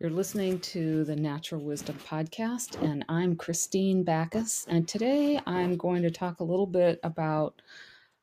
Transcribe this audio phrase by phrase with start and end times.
[0.00, 4.64] You're listening to the Natural Wisdom Podcast, and I'm Christine Backus.
[4.66, 7.60] And today I'm going to talk a little bit about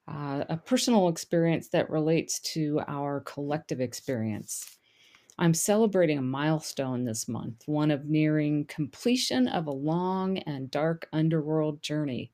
[0.07, 4.79] uh, a personal experience that relates to our collective experience.
[5.37, 11.07] I'm celebrating a milestone this month, one of nearing completion of a long and dark
[11.13, 12.31] underworld journey.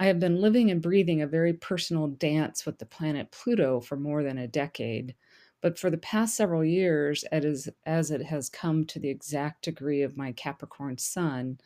[0.00, 3.96] I have been living and breathing a very personal dance with the planet Pluto for
[3.96, 5.14] more than a decade.
[5.62, 10.02] But for the past several years, as, as it has come to the exact degree
[10.02, 11.58] of my Capricorn sun,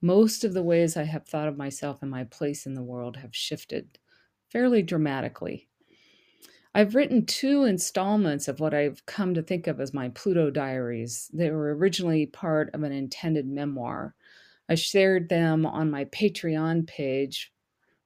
[0.00, 3.16] most of the ways I have thought of myself and my place in the world
[3.16, 3.98] have shifted
[4.50, 5.68] fairly dramatically.
[6.74, 11.30] I've written two installments of what I've come to think of as my Pluto diaries.
[11.32, 14.14] They were originally part of an intended memoir.
[14.68, 17.52] I shared them on my Patreon page,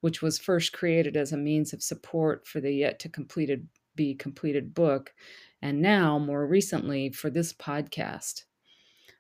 [0.01, 4.15] which was first created as a means of support for the yet to completed be
[4.15, 5.13] completed book,
[5.61, 8.45] and now more recently for this podcast.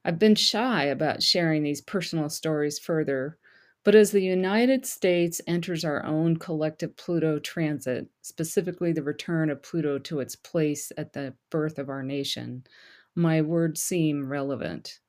[0.04, 3.38] I've been shy about sharing these personal stories further,
[3.84, 9.62] but as the United States enters our own collective Pluto transit, specifically the return of
[9.62, 12.64] Pluto to its place at the birth of our nation,
[13.14, 15.00] my words seem relevant.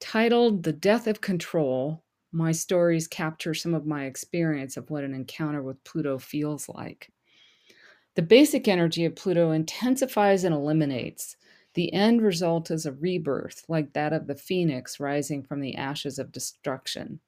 [0.00, 5.14] Titled The Death of Control, my stories capture some of my experience of what an
[5.14, 7.10] encounter with Pluto feels like.
[8.18, 11.36] The basic energy of Pluto intensifies and eliminates.
[11.74, 16.18] The end result is a rebirth, like that of the phoenix rising from the ashes
[16.18, 17.20] of destruction.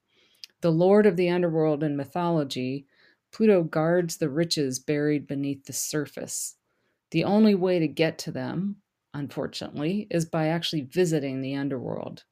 [0.63, 2.87] The lord of the underworld in mythology,
[3.31, 6.57] Pluto guards the riches buried beneath the surface.
[7.13, 8.75] The only way to get to them,
[9.15, 12.25] unfortunately, is by actually visiting the underworld.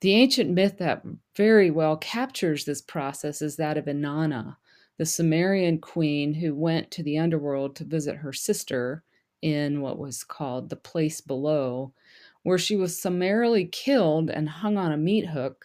[0.00, 1.04] The ancient myth that
[1.36, 4.56] very well captures this process is that of Inanna,
[4.98, 9.04] the Sumerian queen who went to the underworld to visit her sister
[9.42, 11.92] in what was called the place below,
[12.42, 15.64] where she was summarily killed and hung on a meat hook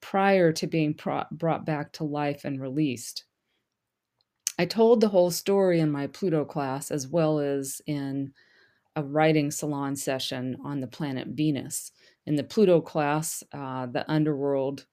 [0.00, 0.98] prior to being
[1.32, 3.24] brought back to life and released.
[4.58, 8.32] I told the whole story in my Pluto class as well as in
[8.94, 11.92] a writing salon session on the planet Venus.
[12.26, 14.86] In the Pluto class, uh, the underworld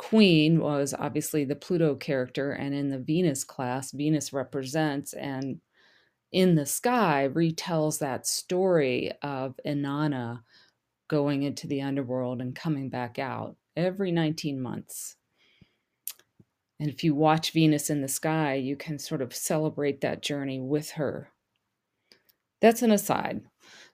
[0.00, 5.60] queen was obviously the Pluto character, and in the Venus class, Venus represents and
[6.32, 10.40] in the sky retells that story of Inanna
[11.08, 15.16] going into the underworld and coming back out every 19 months.
[16.78, 20.60] And if you watch Venus in the sky, you can sort of celebrate that journey
[20.60, 21.30] with her.
[22.62, 23.42] That's an aside.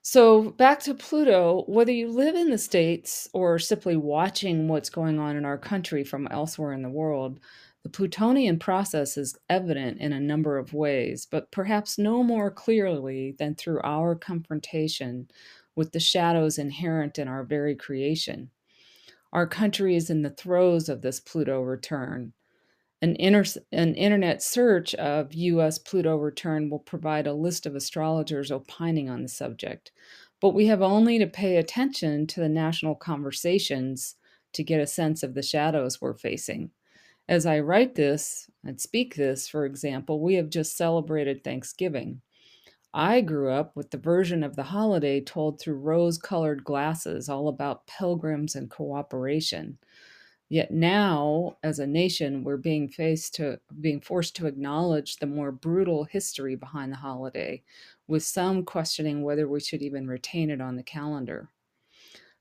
[0.09, 5.19] So, back to Pluto, whether you live in the States or simply watching what's going
[5.19, 7.41] on in our country from elsewhere in the world,
[7.83, 13.35] the Plutonian process is evident in a number of ways, but perhaps no more clearly
[13.37, 15.29] than through our confrontation
[15.75, 18.49] with the shadows inherent in our very creation.
[19.33, 22.31] Our country is in the throes of this Pluto return.
[23.01, 28.51] An, inter- an, internet search of US Pluto return will provide a list of astrologers
[28.51, 29.91] opining on the subject,
[30.41, 34.15] but we have only to pay attention to the national conversations
[34.53, 36.71] to get a sense of the shadows we're facing.
[37.29, 42.21] As I write this and speak this, for example, we have just celebrated Thanksgiving.
[42.93, 47.47] I grew up with the version of the holiday told through rose colored glasses, all
[47.47, 49.77] about pilgrims and cooperation.
[50.49, 55.51] Yet now, as a nation, we're being faced to being forced to acknowledge the more
[55.51, 57.63] brutal history behind the holiday,
[58.07, 61.49] with some questioning whether we should even retain it on the calendar.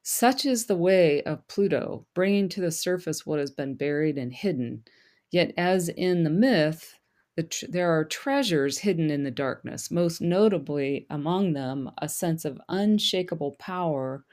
[0.03, 4.33] Such is the way of Pluto, bringing to the surface what has been buried and
[4.33, 4.85] hidden.
[5.33, 6.99] Yet, as in the myth,
[7.35, 12.45] the tr- there are treasures hidden in the darkness, most notably among them a sense
[12.45, 14.25] of unshakable power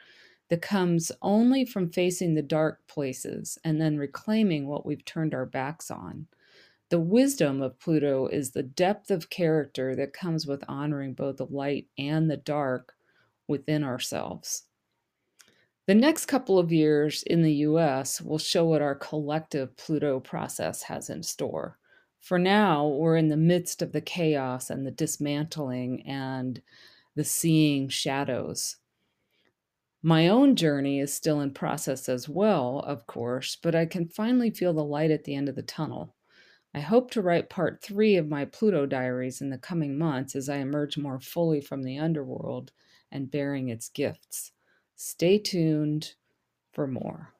[0.50, 5.46] that comes only from facing the dark places and then reclaiming what we've turned our
[5.46, 6.28] backs on.
[6.90, 11.46] The wisdom of Pluto is the depth of character that comes with honoring both the
[11.46, 12.96] light and the dark
[13.48, 14.64] within ourselves.
[15.88, 20.84] The next couple of years in the US will show what our collective Pluto process
[20.84, 21.78] has in store
[22.24, 26.62] for now, we're in the midst of the chaos and the dismantling and
[27.16, 28.78] the seeing shadows.
[30.04, 34.52] My own journey is still in process as well, of course, but I can finally
[34.52, 36.14] feel the light at the end of the tunnel.
[36.74, 40.50] I hope to write part three of my Pluto diaries in the coming months as
[40.50, 42.72] I emerge more fully from the underworld
[43.12, 44.52] and bearing its gifts.
[44.96, 46.16] Stay tuned
[46.74, 47.34] for more.